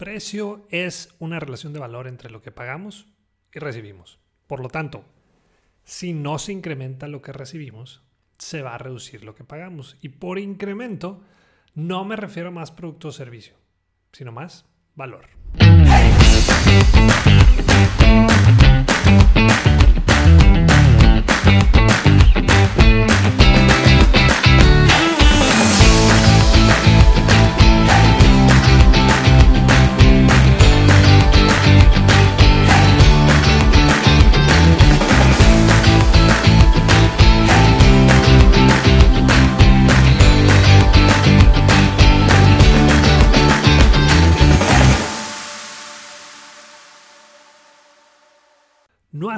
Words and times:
Precio 0.00 0.66
es 0.70 1.14
una 1.18 1.40
relación 1.40 1.74
de 1.74 1.78
valor 1.78 2.08
entre 2.08 2.30
lo 2.30 2.40
que 2.40 2.50
pagamos 2.50 3.06
y 3.52 3.58
recibimos. 3.58 4.18
Por 4.46 4.60
lo 4.60 4.70
tanto, 4.70 5.04
si 5.84 6.14
no 6.14 6.38
se 6.38 6.52
incrementa 6.52 7.06
lo 7.06 7.20
que 7.20 7.34
recibimos, 7.34 8.02
se 8.38 8.62
va 8.62 8.74
a 8.74 8.78
reducir 8.78 9.24
lo 9.24 9.34
que 9.34 9.44
pagamos. 9.44 9.98
Y 10.00 10.08
por 10.08 10.38
incremento, 10.38 11.22
no 11.74 12.06
me 12.06 12.16
refiero 12.16 12.48
a 12.48 12.50
más 12.50 12.70
producto 12.70 13.08
o 13.08 13.12
servicio, 13.12 13.56
sino 14.10 14.32
más 14.32 14.64
valor. 14.94 15.26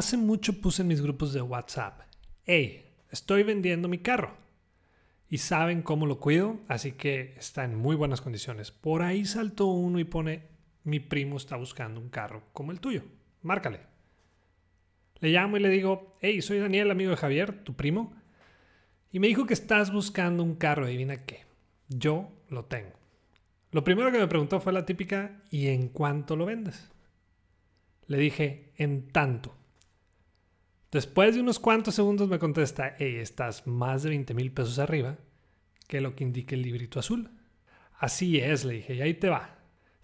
Hace 0.02 0.16
mucho 0.16 0.60
puse 0.60 0.82
en 0.82 0.88
mis 0.88 1.00
grupos 1.00 1.32
de 1.32 1.42
WhatsApp, 1.42 2.00
hey, 2.44 2.84
estoy 3.12 3.44
vendiendo 3.44 3.86
mi 3.86 3.98
carro. 3.98 4.36
Y 5.28 5.38
saben 5.38 5.80
cómo 5.80 6.06
lo 6.06 6.18
cuido, 6.18 6.58
así 6.66 6.92
que 6.92 7.36
está 7.38 7.62
en 7.62 7.76
muy 7.76 7.94
buenas 7.94 8.20
condiciones. 8.20 8.72
Por 8.72 9.02
ahí 9.02 9.24
saltó 9.24 9.66
uno 9.66 10.00
y 10.00 10.04
pone, 10.04 10.48
mi 10.82 10.98
primo 10.98 11.36
está 11.36 11.54
buscando 11.54 12.00
un 12.00 12.08
carro 12.08 12.42
como 12.52 12.72
el 12.72 12.80
tuyo. 12.80 13.04
Márcale. 13.42 13.78
Le 15.20 15.30
llamo 15.30 15.56
y 15.56 15.60
le 15.60 15.68
digo, 15.68 16.16
hey, 16.20 16.42
soy 16.42 16.58
Daniel, 16.58 16.90
amigo 16.90 17.12
de 17.12 17.16
Javier, 17.16 17.62
tu 17.62 17.74
primo. 17.74 18.12
Y 19.12 19.20
me 19.20 19.28
dijo 19.28 19.46
que 19.46 19.54
estás 19.54 19.92
buscando 19.92 20.42
un 20.42 20.56
carro, 20.56 20.86
adivina 20.86 21.16
qué. 21.16 21.44
Yo 21.86 22.28
lo 22.48 22.64
tengo. 22.64 22.98
Lo 23.70 23.84
primero 23.84 24.10
que 24.10 24.18
me 24.18 24.26
preguntó 24.26 24.58
fue 24.60 24.72
la 24.72 24.84
típica, 24.84 25.44
¿y 25.48 25.68
en 25.68 25.86
cuánto 25.90 26.34
lo 26.34 26.44
vendes? 26.44 26.90
Le 28.08 28.18
dije, 28.18 28.72
en 28.76 29.06
tanto. 29.08 29.61
Después 30.92 31.34
de 31.34 31.40
unos 31.40 31.58
cuantos 31.58 31.94
segundos 31.94 32.28
me 32.28 32.38
contesta, 32.38 32.88
estás 32.98 33.66
más 33.66 34.02
de 34.02 34.10
20 34.10 34.34
mil 34.34 34.52
pesos 34.52 34.78
arriba 34.78 35.16
que 35.88 36.02
lo 36.02 36.14
que 36.14 36.22
indica 36.22 36.54
el 36.54 36.60
librito 36.60 37.00
azul. 37.00 37.30
Así 37.98 38.38
es, 38.38 38.66
le 38.66 38.74
dije, 38.74 38.96
y 38.96 39.00
ahí 39.00 39.14
te 39.14 39.30
va. 39.30 39.56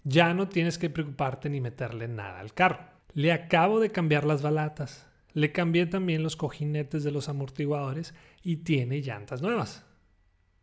Ya 0.03 0.33
no 0.33 0.49
tienes 0.49 0.79
que 0.79 0.89
preocuparte 0.89 1.47
ni 1.47 1.61
meterle 1.61 2.07
nada 2.07 2.39
al 2.39 2.55
carro. 2.55 2.79
Le 3.13 3.31
acabo 3.31 3.79
de 3.79 3.91
cambiar 3.91 4.25
las 4.25 4.41
balatas. 4.41 5.07
Le 5.33 5.51
cambié 5.51 5.85
también 5.85 6.23
los 6.23 6.35
cojinetes 6.35 7.03
de 7.03 7.11
los 7.11 7.29
amortiguadores 7.29 8.15
y 8.41 8.57
tiene 8.57 9.01
llantas 9.01 9.43
nuevas. 9.43 9.85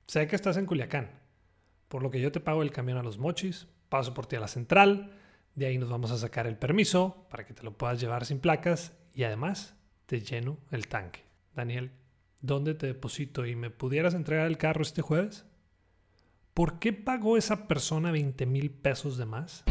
Sé 0.08 0.26
que 0.26 0.34
estás 0.34 0.56
en 0.56 0.66
Culiacán, 0.66 1.20
por 1.86 2.02
lo 2.02 2.10
que 2.10 2.20
yo 2.20 2.32
te 2.32 2.40
pago 2.40 2.62
el 2.62 2.72
camión 2.72 2.98
a 2.98 3.04
los 3.04 3.18
mochis, 3.18 3.68
paso 3.88 4.12
por 4.12 4.26
ti 4.26 4.34
a 4.34 4.40
la 4.40 4.48
central, 4.48 5.12
de 5.54 5.66
ahí 5.66 5.78
nos 5.78 5.88
vamos 5.88 6.10
a 6.10 6.18
sacar 6.18 6.48
el 6.48 6.56
permiso 6.56 7.28
para 7.30 7.46
que 7.46 7.54
te 7.54 7.62
lo 7.62 7.78
puedas 7.78 8.00
llevar 8.00 8.26
sin 8.26 8.40
placas 8.40 8.92
y 9.14 9.22
además 9.22 9.76
te 10.06 10.20
lleno 10.20 10.58
el 10.70 10.86
tanque. 10.86 11.24
Daniel, 11.54 11.90
¿dónde 12.40 12.74
te 12.74 12.86
deposito 12.86 13.44
y 13.44 13.56
me 13.56 13.70
pudieras 13.70 14.14
entregar 14.14 14.46
el 14.46 14.56
carro 14.56 14.82
este 14.82 15.02
jueves? 15.02 15.44
¿Por 16.54 16.78
qué 16.78 16.92
pagó 16.92 17.36
esa 17.36 17.66
persona 17.66 18.12
20 18.12 18.46
mil 18.46 18.70
pesos 18.70 19.18
de 19.18 19.26
más? 19.26 19.64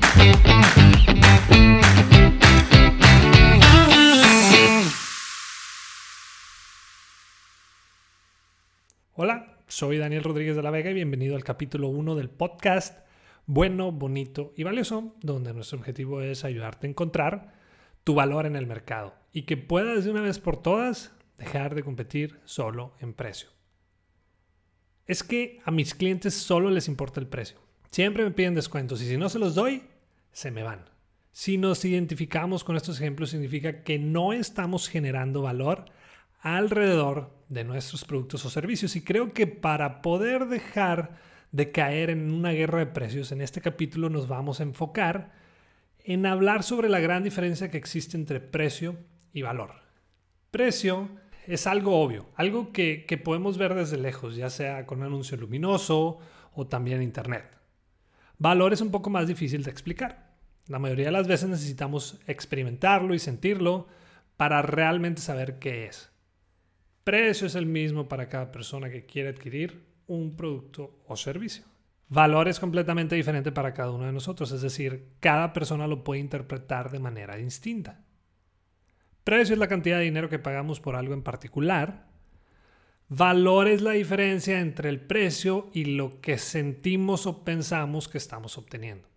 Hola, 9.14 9.58
soy 9.68 9.98
Daniel 9.98 10.24
Rodríguez 10.24 10.58
de 10.58 10.62
la 10.62 10.70
Vega 10.70 10.92
y 10.92 10.96
bienvenido 10.96 11.38
al 11.38 11.46
capítulo 11.46 11.88
1 11.88 12.16
del 12.16 12.30
podcast 12.30 13.00
Bueno, 13.46 13.94
Bonito 13.94 14.54
y 14.58 14.64
Valioso, 14.64 15.16
donde 15.22 15.54
nuestro 15.54 15.80
objetivo 15.80 16.22
es 16.22 16.44
ayudarte 16.44 16.88
a 16.88 16.90
encontrar 16.90 17.54
tu 18.04 18.16
valor 18.16 18.46
en 18.46 18.58
el 18.58 18.68
mercado 18.68 19.25
y 19.36 19.42
que 19.42 19.58
puedas 19.58 20.06
de 20.06 20.12
una 20.12 20.22
vez 20.22 20.40
por 20.40 20.56
todas 20.56 21.12
dejar 21.38 21.76
de 21.76 21.84
competir 21.84 22.40
solo 22.46 22.94
en 23.02 23.14
precio. 23.14 23.50
Es 25.08 25.24
que 25.24 25.60
a 25.66 25.72
mis 25.72 25.94
clientes 25.94 26.34
solo 26.34 26.72
les 26.72 26.88
importa 26.88 27.20
el 27.20 27.28
precio. 27.28 27.58
Siempre 27.92 28.24
me 28.24 28.32
piden 28.32 28.56
descuentos 28.56 29.02
y 29.02 29.08
si 29.08 29.18
no 29.18 29.28
se 29.28 29.38
los 29.38 29.54
doy, 29.54 29.84
se 30.32 30.52
me 30.52 30.64
van. 30.64 30.86
Si 31.34 31.58
nos 31.58 31.84
identificamos 31.84 32.64
con 32.64 32.78
estos 32.78 32.96
ejemplos 32.96 33.32
significa 33.32 33.84
que 33.84 34.00
no 34.00 34.32
estamos 34.32 34.88
generando 34.88 35.42
valor 35.42 35.84
alrededor 36.40 37.38
de 37.50 37.66
nuestros 37.66 38.06
productos 38.06 38.46
o 38.46 38.50
servicios 38.50 38.96
y 38.96 39.04
creo 39.04 39.34
que 39.34 39.48
para 39.48 40.02
poder 40.02 40.46
dejar 40.46 41.18
de 41.52 41.74
caer 41.74 42.10
en 42.10 42.32
una 42.32 42.52
guerra 42.52 42.80
de 42.80 42.86
precios, 42.86 43.34
en 43.34 43.42
este 43.42 43.60
capítulo 43.60 44.10
nos 44.10 44.30
vamos 44.30 44.62
a 44.62 44.64
enfocar 44.64 45.34
en 46.06 46.26
hablar 46.26 46.64
sobre 46.64 46.88
la 46.88 47.02
gran 47.02 47.22
diferencia 47.22 47.70
que 47.70 47.78
existe 47.78 48.16
entre 48.16 48.40
precio 48.40 48.96
y 49.36 49.42
valor. 49.42 49.74
Precio 50.50 51.10
es 51.46 51.68
algo 51.68 52.02
obvio, 52.02 52.30
algo 52.36 52.72
que, 52.72 53.06
podemos 53.24 53.58
ver 53.58 53.76
desde 53.76 53.98
lejos, 53.98 54.36
ya 54.36 54.50
sea 54.50 54.88
con 54.88 55.00
un 55.00 55.08
anuncio 55.08 55.38
luminoso 55.38 56.18
o 56.54 56.66
también 56.68 56.98
en 56.98 57.04
Internet. 57.04 57.46
Valor 58.40 58.74
es 58.74 58.82
un 58.82 58.92
poco 58.92 59.10
más 59.10 59.28
difícil 59.28 59.62
de 59.62 59.70
explicar. 59.70 60.34
La 60.68 60.80
mayoría 60.80 61.08
de 61.08 61.12
las 61.12 61.28
veces 61.28 61.50
necesitamos 61.50 62.18
experimentarlo 62.26 63.14
y 63.14 63.20
sentirlo 63.20 63.88
para 64.38 64.62
realmente 64.62 65.22
saber 65.22 65.60
qué 65.60 65.86
es. 65.86 66.10
Precio 67.04 67.46
es 67.46 67.56
el 67.56 67.66
mismo 67.66 68.08
para 68.08 68.30
cada 68.30 68.54
persona 68.54 68.90
que 68.90 69.06
quiere 69.06 69.30
adquirir 69.30 69.84
un 70.08 70.38
producto 70.38 71.04
o 71.08 71.18
servicio. 71.18 71.66
Valor 72.08 72.48
es 72.48 72.60
completamente 72.60 73.16
diferente 73.16 73.52
para 73.52 73.74
cada 73.74 73.92
uno 73.92 74.06
de 74.06 74.14
nosotros, 74.14 74.52
es 74.54 74.62
decir, 74.62 75.10
cada 75.20 75.52
persona 75.52 75.88
lo 75.88 76.06
puede 76.06 76.22
interpretar 76.22 76.90
de 76.90 77.00
manera 77.00 77.36
distinta. 77.36 78.06
Precio 79.26 79.54
es 79.54 79.60
la 79.60 79.68
cantidad 79.68 79.98
de 79.98 80.04
dinero 80.04 80.30
que 80.30 80.38
pagamos 80.38 80.80
por 80.80 80.96
algo 80.96 81.16
en 81.16 81.24
particular. 81.24 82.06
Valor 83.10 83.68
es 83.68 83.82
la 83.82 83.94
diferencia 83.94 84.60
entre 84.60 84.88
el 84.88 85.02
precio 85.02 85.72
y 85.74 85.86
lo 85.86 86.22
que 86.22 86.38
sentimos 86.38 87.26
o 87.26 87.44
pensamos 87.44 88.08
que 88.08 88.20
estamos 88.20 88.56
obteniendo. 88.60 89.10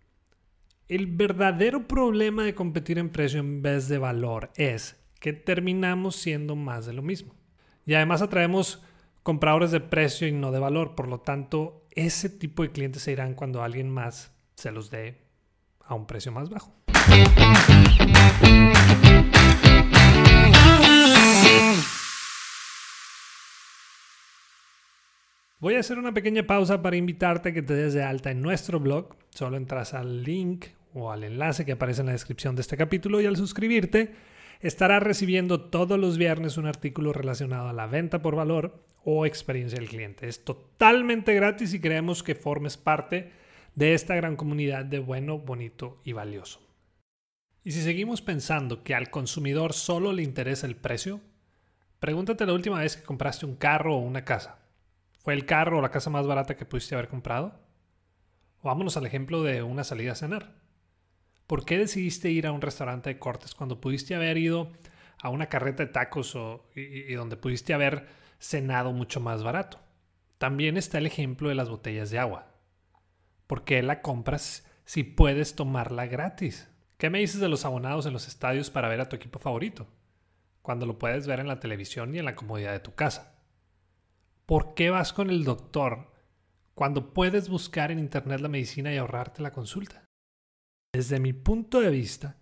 El 0.87 1.05
verdadero 1.05 1.87
problema 1.87 2.43
de 2.43 2.55
competir 2.55 2.97
en 2.97 3.09
precio 3.09 3.39
en 3.39 3.61
vez 3.61 3.87
de 3.87 3.99
valor 3.99 4.49
es 4.55 4.99
que 5.19 5.31
terminamos 5.31 6.15
siendo 6.15 6.55
más 6.55 6.87
de 6.87 6.93
lo 6.93 7.03
mismo. 7.03 7.35
Y 7.85 7.93
además 7.93 8.23
atraemos 8.23 8.81
compradores 9.21 9.69
de 9.69 9.79
precio 9.79 10.27
y 10.27 10.31
no 10.31 10.51
de 10.51 10.57
valor. 10.57 10.95
Por 10.95 11.07
lo 11.07 11.19
tanto, 11.19 11.85
ese 11.91 12.31
tipo 12.31 12.63
de 12.63 12.71
clientes 12.71 13.03
se 13.03 13.11
irán 13.11 13.35
cuando 13.35 13.61
alguien 13.61 13.91
más 13.91 14.33
se 14.55 14.71
los 14.71 14.89
dé 14.89 15.21
a 15.85 15.93
un 15.93 16.07
precio 16.07 16.31
más 16.31 16.49
bajo. 16.49 16.73
Voy 25.61 25.75
a 25.75 25.81
hacer 25.81 25.99
una 25.99 26.13
pequeña 26.13 26.43
pausa 26.47 26.81
para 26.81 26.95
invitarte 26.95 27.49
a 27.49 27.53
que 27.53 27.61
te 27.61 27.73
des 27.73 27.93
de 27.93 28.01
alta 28.01 28.31
en 28.31 28.41
nuestro 28.41 28.79
blog. 28.79 29.17
Solo 29.31 29.57
entras 29.57 29.93
al 29.93 30.23
link 30.23 30.67
o 30.93 31.11
al 31.11 31.25
enlace 31.25 31.65
que 31.65 31.73
aparece 31.73 31.99
en 31.99 32.05
la 32.07 32.13
descripción 32.13 32.55
de 32.55 32.61
este 32.61 32.77
capítulo 32.77 33.19
y 33.19 33.25
al 33.25 33.35
suscribirte 33.35 34.15
estarás 34.61 35.03
recibiendo 35.03 35.59
todos 35.59 35.99
los 35.99 36.17
viernes 36.17 36.55
un 36.55 36.65
artículo 36.65 37.11
relacionado 37.11 37.67
a 37.67 37.73
la 37.73 37.87
venta 37.87 38.21
por 38.21 38.37
valor 38.37 38.85
o 39.03 39.25
experiencia 39.25 39.77
del 39.77 39.89
cliente. 39.89 40.29
Es 40.29 40.45
totalmente 40.45 41.33
gratis 41.33 41.73
y 41.73 41.81
creemos 41.81 42.23
que 42.23 42.35
formes 42.35 42.77
parte 42.77 43.33
de 43.75 43.93
esta 43.93 44.15
gran 44.15 44.37
comunidad 44.37 44.85
de 44.85 44.99
bueno, 44.99 45.39
bonito 45.39 45.99
y 46.05 46.13
valioso. 46.13 46.61
Y 47.65 47.71
si 47.71 47.81
seguimos 47.81 48.21
pensando 48.21 48.81
que 48.85 48.95
al 48.95 49.09
consumidor 49.09 49.73
solo 49.73 50.13
le 50.13 50.23
interesa 50.23 50.67
el 50.67 50.77
precio, 50.77 51.19
pregúntate 51.99 52.45
la 52.45 52.53
última 52.53 52.79
vez 52.79 52.95
que 52.95 53.03
compraste 53.03 53.45
un 53.45 53.57
carro 53.57 53.97
o 53.97 53.99
una 53.99 54.23
casa. 54.23 54.59
¿Fue 55.19 55.33
el 55.33 55.45
carro 55.45 55.79
o 55.79 55.81
la 55.81 55.91
casa 55.91 56.09
más 56.09 56.25
barata 56.25 56.55
que 56.55 56.65
pudiste 56.65 56.95
haber 56.95 57.09
comprado? 57.09 57.59
Vámonos 58.63 58.95
al 58.95 59.05
ejemplo 59.05 59.43
de 59.43 59.63
una 59.63 59.83
salida 59.83 60.13
a 60.13 60.15
cenar. 60.15 60.55
¿Por 61.45 61.65
qué 61.65 61.77
decidiste 61.77 62.29
ir 62.29 62.47
a 62.47 62.51
un 62.51 62.61
restaurante 62.61 63.09
de 63.09 63.19
cortes 63.19 63.53
cuando 63.53 63.81
pudiste 63.81 64.15
haber 64.15 64.37
ido 64.37 64.71
a 65.21 65.29
una 65.29 65.47
carreta 65.47 65.85
de 65.85 65.91
tacos 65.91 66.35
o, 66.35 66.69
y, 66.75 67.13
donde 67.13 67.35
pudiste 67.35 67.73
haber 67.73 68.07
cenado 68.39 68.93
mucho 68.93 69.19
más 69.19 69.43
barato? 69.43 69.79
También 70.37 70.77
está 70.77 70.99
el 70.99 71.05
ejemplo 71.05 71.49
de 71.49 71.55
las 71.55 71.69
botellas 71.69 72.11
de 72.11 72.19
agua. 72.19 72.53
¿Por 73.45 73.65
qué 73.65 73.83
la 73.83 74.01
compras 74.01 74.65
si 74.85 75.03
puedes 75.03 75.55
tomarla 75.55 76.05
gratis? 76.05 76.69
¿Qué 76.97 77.09
me 77.09 77.19
dices 77.19 77.41
de 77.41 77.49
los 77.49 77.65
abonados 77.65 78.05
en 78.05 78.13
los 78.13 78.27
estadios 78.27 78.69
para 78.69 78.87
ver 78.87 79.01
a 79.01 79.09
tu 79.09 79.17
equipo 79.17 79.39
favorito? 79.39 79.87
Cuando 80.61 80.85
lo 80.85 80.97
puedes 80.97 81.27
ver 81.27 81.39
en 81.39 81.47
la 81.47 81.59
televisión 81.59 82.15
y 82.15 82.19
en 82.19 82.25
la 82.25 82.35
comodidad 82.35 82.71
de 82.71 82.79
tu 82.79 82.93
casa. 82.93 83.38
¿Por 84.49 84.73
qué 84.73 84.89
vas 84.89 85.13
con 85.13 85.29
el 85.29 85.43
doctor 85.43 86.07
cuando 86.73 87.13
puedes 87.13 87.49
buscar 87.49 87.91
en 87.91 87.99
internet 87.99 88.39
la 88.39 88.47
medicina 88.47 88.91
y 88.91 88.97
ahorrarte 88.97 89.43
la 89.43 89.51
consulta? 89.51 90.05
Desde 90.91 91.19
mi 91.19 91.33
punto 91.33 91.81
de 91.81 91.91
vista, 91.91 92.35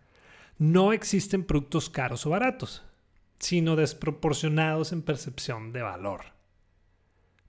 no 0.57 0.93
existen 0.93 1.43
productos 1.43 1.89
caros 1.89 2.25
o 2.25 2.29
baratos, 2.29 2.85
sino 3.39 3.75
desproporcionados 3.75 4.93
en 4.93 5.01
percepción 5.01 5.73
de 5.73 5.81
valor. 5.81 6.21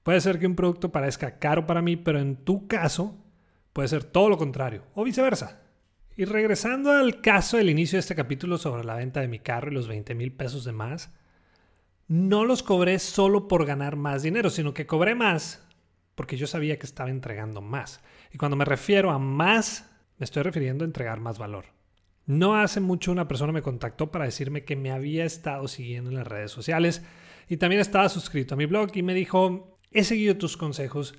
Puede 0.02 0.20
ser 0.20 0.40
que 0.40 0.49
un 0.49 0.56
producto 0.56 0.90
parezca 0.90 1.38
caro 1.38 1.64
para 1.64 1.81
mí, 1.81 1.94
pero 1.94 2.19
en 2.19 2.34
tu 2.34 2.66
caso 2.66 3.16
puede 3.72 3.87
ser 3.87 4.02
todo 4.02 4.28
lo 4.28 4.38
contrario, 4.38 4.87
o 4.94 5.05
viceversa. 5.05 5.62
Y 6.16 6.25
regresando 6.25 6.90
al 6.90 7.20
caso 7.20 7.58
del 7.58 7.70
inicio 7.70 7.96
de 7.96 8.00
este 8.00 8.16
capítulo 8.16 8.58
sobre 8.58 8.82
la 8.82 8.96
venta 8.96 9.20
de 9.20 9.28
mi 9.28 9.38
carro 9.38 9.70
y 9.70 9.75
los 9.75 9.87
20 9.87 10.16
mil 10.16 10.32
pesos 10.32 10.64
de 10.64 10.72
más, 10.72 11.12
no 12.08 12.44
los 12.44 12.62
cobré 12.62 12.99
solo 12.99 13.46
por 13.46 13.66
ganar 13.66 13.96
más 13.96 14.22
dinero, 14.22 14.50
sino 14.50 14.75
que 14.75 14.87
cobré 14.87 15.14
más 15.14 15.64
porque 16.19 16.37
yo 16.37 16.49
sabía 16.49 16.81
que 16.81 16.87
estaba 16.87 17.10
entregando 17.10 17.60
más. 17.60 18.00
Y 18.32 18.38
cuando 18.38 18.56
me 18.56 18.64
refiero 18.64 19.12
a 19.12 19.20
más, 19.20 19.88
me 20.16 20.25
estoy 20.25 20.43
refiriendo 20.43 20.82
a 20.82 20.87
entregar 20.87 21.20
más 21.20 21.38
valor. 21.38 21.66
No 22.26 22.56
hace 22.56 22.81
mucho 22.81 23.12
una 23.12 23.28
persona 23.28 23.52
me 23.52 23.62
contactó 23.62 24.10
para 24.10 24.25
decirme 24.25 24.64
que 24.64 24.75
me 24.75 24.90
había 24.90 25.25
estado 25.25 25.69
siguiendo 25.69 26.10
en 26.10 26.16
las 26.16 26.26
redes 26.26 26.50
sociales 26.50 27.02
y 27.49 27.58
también 27.58 27.81
estaba 27.81 28.08
suscrito 28.08 28.55
a 28.55 28.56
mi 28.56 28.66
blog 28.66 28.90
y 28.94 29.02
me 29.05 29.14
dijo, 29.14 29.78
he 29.93 30.02
seguido 30.02 30.37
tus 30.37 30.56
consejos 30.56 31.14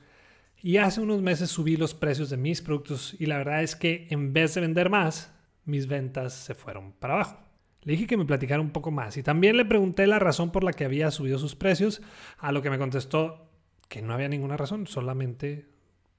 y 0.61 0.75
hace 0.77 0.99
unos 0.99 1.21
meses 1.21 1.49
subí 1.49 1.77
los 1.77 1.93
precios 1.93 2.29
de 2.29 2.35
mis 2.35 2.61
productos 2.61 3.15
y 3.17 3.27
la 3.27 3.37
verdad 3.37 3.63
es 3.63 3.77
que 3.77 4.05
en 4.09 4.33
vez 4.33 4.53
de 4.53 4.61
vender 4.61 4.89
más, 4.89 5.33
mis 5.63 5.87
ventas 5.87 6.33
se 6.33 6.55
fueron 6.55 6.91
para 6.91 7.13
abajo. 7.13 7.48
Le 7.83 7.93
dije 7.93 8.07
que 8.07 8.17
me 8.17 8.25
platicara 8.25 8.61
un 8.61 8.71
poco 8.71 8.91
más 8.91 9.15
y 9.17 9.23
también 9.23 9.55
le 9.55 9.65
pregunté 9.65 10.05
la 10.05 10.19
razón 10.19 10.51
por 10.51 10.63
la 10.63 10.73
que 10.73 10.85
había 10.85 11.11
subido 11.11 11.39
sus 11.39 11.55
precios, 11.55 12.01
a 12.37 12.51
lo 12.51 12.61
que 12.61 12.69
me 12.69 12.77
contestó 12.77 13.49
que 13.87 14.01
no 14.01 14.13
había 14.13 14.27
ninguna 14.29 14.57
razón, 14.57 14.85
solamente 14.85 15.65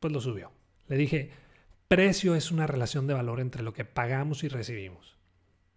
pues 0.01 0.13
lo 0.13 0.21
subió. 0.21 0.53
Le 0.89 0.97
dije, 0.97 1.31
precio 1.87 2.35
es 2.35 2.51
una 2.51 2.67
relación 2.67 3.07
de 3.07 3.15
valor 3.15 3.41
entre 3.41 3.63
lo 3.63 3.73
que 3.73 3.85
pagamos 3.85 4.43
y 4.43 4.49
recibimos. 4.49 5.19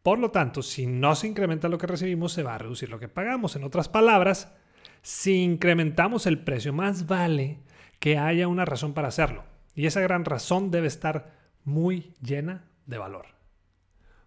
Por 0.01 0.19
lo 0.19 0.31
tanto, 0.31 0.62
si 0.62 0.85
no 0.85 1.15
se 1.15 1.27
incrementa 1.27 1.69
lo 1.69 1.77
que 1.77 1.88
recibimos, 1.88 2.33
se 2.33 2.44
va 2.44 2.56
a 2.56 2.57
reducir 2.57 2.89
lo 2.89 3.00
que 3.00 3.07
pagamos. 3.07 3.56
En 3.56 3.63
otras 3.63 3.88
palabras, 3.88 4.53
si 5.01 5.44
incrementamos 5.44 6.27
el 6.27 6.39
precio, 6.44 6.74
más 6.74 7.07
vale 7.07 7.59
que 8.00 8.18
haya 8.18 8.47
una 8.47 8.65
razón 8.65 8.94
para 8.94 9.07
hacerlo. 9.07 9.45
Y 9.75 9.85
esa 9.85 10.01
gran 10.01 10.25
razón 10.25 10.71
debe 10.71 10.88
estar 10.88 11.31
muy 11.63 12.13
llena 12.21 12.65
de 12.85 12.97
valor. 12.97 13.32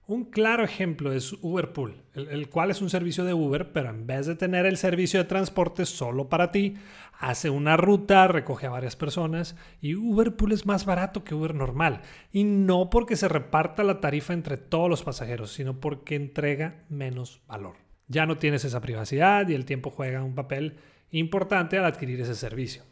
Un 0.09 0.27
claro 0.27 0.63
ejemplo 0.63 1.13
es 1.13 1.33
Uberpool, 1.43 2.05
el, 2.15 2.49
cual 2.49 2.71
es 2.71 2.81
un 2.81 2.91
servicio 2.91 3.25
de 3.25 3.35
Uber, 3.35 3.73
pero 3.73 3.91
en 3.91 4.07
vez 4.07 4.27
de 4.27 4.37
tener 4.37 4.65
el 4.65 4.77
servicio 4.77 5.19
de 5.19 5.29
transporte 5.29 5.85
solo 5.85 6.29
para 6.29 6.53
ti, 6.53 6.75
hace 7.19 7.51
una 7.51 7.77
ruta, 7.77 8.29
recoge 8.29 8.69
a 8.69 8.71
varias 8.71 8.95
personas 8.95 9.57
y 9.81 9.97
Uberpool 9.97 10.53
es 10.53 10.65
más 10.65 10.85
barato 10.85 11.25
que 11.25 11.35
Uber 11.35 11.57
normal. 11.57 12.03
Y 12.31 12.45
no 12.45 12.89
porque 12.89 13.17
se 13.17 13.27
reparta 13.27 13.83
la 13.83 14.01
tarifa 14.01 14.33
entre 14.33 14.59
todos 14.59 14.89
los 14.89 15.03
pasajeros, 15.03 15.51
sino 15.51 15.81
porque 15.81 16.15
entrega 16.15 16.85
menos 16.89 17.43
valor. 17.49 17.75
Ya 18.07 18.27
no 18.27 18.39
tienes 18.39 18.65
esa 18.65 18.81
privacidad 18.81 19.49
y 19.49 19.55
el 19.55 19.65
tiempo 19.65 19.91
juega 19.91 20.23
un 20.23 20.37
papel 20.37 20.77
importante 21.11 21.79
al 21.79 21.85
adquirir 21.85 22.21
ese 22.21 22.37
servicio. 22.37 22.85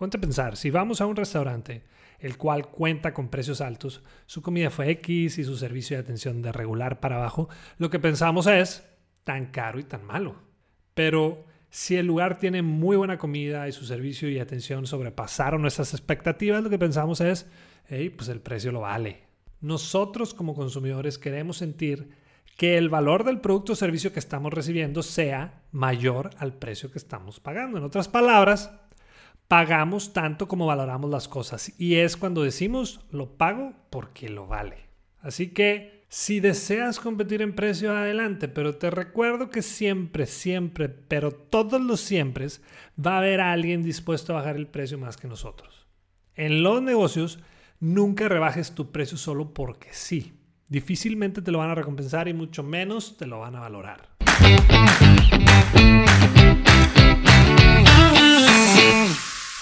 Ponte 0.00 0.18
pensar, 0.18 0.56
si 0.56 0.70
vamos 0.70 1.02
a 1.02 1.06
un 1.06 1.14
restaurante 1.14 1.82
el 2.20 2.38
cual 2.38 2.68
cuenta 2.68 3.12
con 3.12 3.28
precios 3.28 3.60
altos, 3.60 4.02
su 4.24 4.40
comida 4.40 4.70
fue 4.70 4.88
X 4.92 5.36
y 5.36 5.44
su 5.44 5.58
servicio 5.58 5.94
de 5.94 6.02
atención 6.02 6.40
de 6.40 6.52
regular 6.52 7.00
para 7.00 7.16
abajo, 7.16 7.50
lo 7.76 7.90
que 7.90 7.98
pensamos 7.98 8.46
es 8.46 8.82
tan 9.24 9.48
caro 9.48 9.78
y 9.78 9.82
tan 9.82 10.02
malo. 10.06 10.36
Pero 10.94 11.44
si 11.68 11.96
el 11.96 12.06
lugar 12.06 12.38
tiene 12.38 12.62
muy 12.62 12.96
buena 12.96 13.18
comida 13.18 13.68
y 13.68 13.72
su 13.72 13.84
servicio 13.84 14.30
y 14.30 14.38
atención 14.38 14.86
sobrepasaron 14.86 15.60
nuestras 15.60 15.92
expectativas, 15.92 16.62
lo 16.62 16.70
que 16.70 16.78
pensamos 16.78 17.20
es, 17.20 17.46
hey, 17.86 18.08
pues 18.08 18.30
el 18.30 18.40
precio 18.40 18.72
lo 18.72 18.80
vale. 18.80 19.24
Nosotros 19.60 20.32
como 20.32 20.54
consumidores 20.54 21.18
queremos 21.18 21.58
sentir 21.58 22.08
que 22.56 22.78
el 22.78 22.88
valor 22.88 23.24
del 23.24 23.42
producto 23.42 23.74
o 23.74 23.76
servicio 23.76 24.14
que 24.14 24.18
estamos 24.18 24.54
recibiendo 24.54 25.02
sea 25.02 25.60
mayor 25.72 26.30
al 26.38 26.54
precio 26.54 26.90
que 26.90 26.98
estamos 26.98 27.38
pagando. 27.38 27.76
En 27.76 27.84
otras 27.84 28.08
palabras, 28.08 28.70
pagamos 29.50 30.12
tanto 30.12 30.46
como 30.46 30.64
valoramos 30.66 31.10
las 31.10 31.26
cosas. 31.26 31.72
Y 31.76 31.96
es 31.96 32.16
cuando 32.16 32.44
decimos, 32.44 33.00
lo 33.10 33.36
pago 33.36 33.72
porque 33.90 34.28
lo 34.28 34.46
vale. 34.46 34.76
Así 35.22 35.48
que 35.48 36.04
si 36.08 36.38
deseas 36.38 37.00
competir 37.00 37.42
en 37.42 37.56
precio, 37.56 37.90
adelante, 37.90 38.46
pero 38.46 38.76
te 38.76 38.90
recuerdo 38.90 39.50
que 39.50 39.62
siempre, 39.62 40.26
siempre, 40.26 40.88
pero 40.88 41.32
todos 41.32 41.80
los 41.80 42.00
siempre 42.00 42.46
va 43.04 43.14
a 43.14 43.18
haber 43.18 43.40
alguien 43.40 43.82
dispuesto 43.82 44.32
a 44.32 44.36
bajar 44.36 44.54
el 44.54 44.68
precio 44.68 44.98
más 44.98 45.16
que 45.16 45.26
nosotros. 45.26 45.88
En 46.36 46.62
los 46.62 46.80
negocios, 46.80 47.40
nunca 47.80 48.28
rebajes 48.28 48.76
tu 48.76 48.92
precio 48.92 49.18
solo 49.18 49.52
porque 49.52 49.88
sí. 49.90 50.32
Difícilmente 50.68 51.42
te 51.42 51.50
lo 51.50 51.58
van 51.58 51.70
a 51.70 51.74
recompensar 51.74 52.28
y 52.28 52.34
mucho 52.34 52.62
menos 52.62 53.16
te 53.16 53.26
lo 53.26 53.40
van 53.40 53.56
a 53.56 53.60
valorar. 53.60 54.10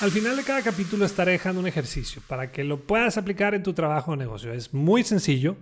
Al 0.00 0.12
final 0.12 0.36
de 0.36 0.44
cada 0.44 0.62
capítulo 0.62 1.04
estaré 1.04 1.32
dejando 1.32 1.60
un 1.60 1.66
ejercicio 1.66 2.22
para 2.28 2.52
que 2.52 2.62
lo 2.62 2.86
puedas 2.86 3.18
aplicar 3.18 3.56
en 3.56 3.64
tu 3.64 3.72
trabajo 3.72 4.12
o 4.12 4.16
negocio. 4.16 4.52
Es 4.52 4.72
muy 4.72 5.02
sencillo, 5.02 5.56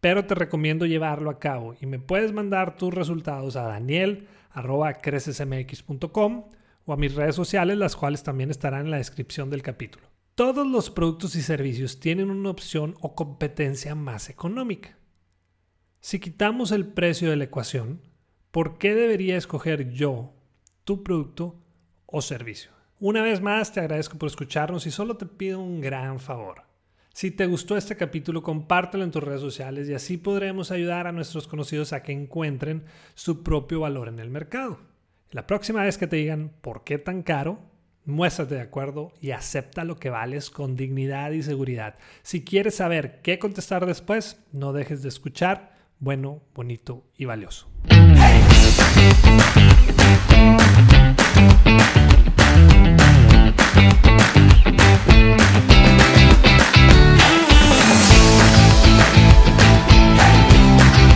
pero 0.00 0.24
te 0.24 0.34
recomiendo 0.34 0.86
llevarlo 0.86 1.28
a 1.28 1.38
cabo 1.38 1.76
y 1.78 1.84
me 1.84 1.98
puedes 1.98 2.32
mandar 2.32 2.78
tus 2.78 2.94
resultados 2.94 3.56
a 3.56 3.64
daniel.crecesmx.com 3.64 6.44
o 6.86 6.92
a 6.94 6.96
mis 6.96 7.14
redes 7.14 7.34
sociales, 7.34 7.76
las 7.76 7.94
cuales 7.94 8.22
también 8.22 8.50
estarán 8.50 8.86
en 8.86 8.90
la 8.90 8.96
descripción 8.96 9.50
del 9.50 9.60
capítulo. 9.60 10.08
Todos 10.34 10.66
los 10.66 10.88
productos 10.88 11.34
y 11.34 11.42
servicios 11.42 12.00
tienen 12.00 12.30
una 12.30 12.48
opción 12.48 12.94
o 13.02 13.14
competencia 13.14 13.94
más 13.94 14.30
económica. 14.30 14.96
Si 16.00 16.20
quitamos 16.20 16.72
el 16.72 16.86
precio 16.86 17.28
de 17.28 17.36
la 17.36 17.44
ecuación, 17.44 18.00
¿por 18.50 18.78
qué 18.78 18.94
debería 18.94 19.36
escoger 19.36 19.90
yo 19.90 20.32
tu 20.84 21.02
producto 21.02 21.62
o 22.06 22.22
servicio? 22.22 22.77
Una 23.00 23.22
vez 23.22 23.40
más 23.40 23.72
te 23.72 23.78
agradezco 23.78 24.18
por 24.18 24.28
escucharnos 24.28 24.84
y 24.86 24.90
solo 24.90 25.16
te 25.16 25.24
pido 25.24 25.60
un 25.60 25.80
gran 25.80 26.18
favor. 26.18 26.62
Si 27.12 27.30
te 27.30 27.46
gustó 27.46 27.76
este 27.76 27.96
capítulo, 27.96 28.42
compártelo 28.42 29.04
en 29.04 29.12
tus 29.12 29.22
redes 29.22 29.40
sociales 29.40 29.88
y 29.88 29.94
así 29.94 30.16
podremos 30.16 30.72
ayudar 30.72 31.06
a 31.06 31.12
nuestros 31.12 31.46
conocidos 31.46 31.92
a 31.92 32.02
que 32.02 32.10
encuentren 32.10 32.82
su 33.14 33.44
propio 33.44 33.80
valor 33.80 34.08
en 34.08 34.18
el 34.18 34.30
mercado. 34.30 34.80
La 35.30 35.46
próxima 35.46 35.84
vez 35.84 35.96
que 35.96 36.08
te 36.08 36.16
digan 36.16 36.50
por 36.60 36.82
qué 36.82 36.98
tan 36.98 37.22
caro, 37.22 37.60
muéstrate 38.04 38.56
de 38.56 38.62
acuerdo 38.62 39.12
y 39.20 39.30
acepta 39.30 39.84
lo 39.84 39.96
que 39.96 40.10
vales 40.10 40.50
con 40.50 40.74
dignidad 40.74 41.30
y 41.30 41.44
seguridad. 41.44 41.94
Si 42.22 42.44
quieres 42.44 42.74
saber 42.74 43.20
qué 43.22 43.38
contestar 43.38 43.86
después, 43.86 44.42
no 44.50 44.72
dejes 44.72 45.04
de 45.04 45.10
escuchar 45.10 45.78
bueno, 46.00 46.42
bonito 46.52 47.04
y 47.16 47.26
valioso. 47.26 47.68
Thank 52.96 53.28
you. 61.02 61.07